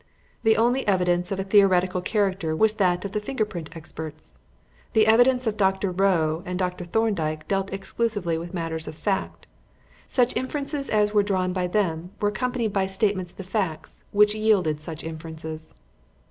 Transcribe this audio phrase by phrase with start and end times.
[0.41, 4.33] The only evidence of a theoretical character was that of the finger print experts.
[4.93, 5.91] The evidence of Dr.
[5.91, 6.85] Rowe and of Dr.
[6.85, 9.45] Thorndyke dealt exclusively with matters of fact.
[10.07, 14.33] Such inferences as were drawn by them were accompanied by statements of the facts which
[14.33, 15.75] yielded such inferences.